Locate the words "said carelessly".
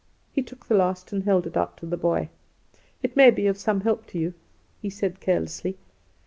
4.89-5.77